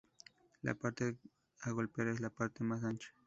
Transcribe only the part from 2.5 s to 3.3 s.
más ancha.